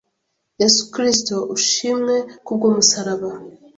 [0.61, 2.15] Yesu Kristo ushimwe
[2.45, 3.29] ku bw’umusaraba,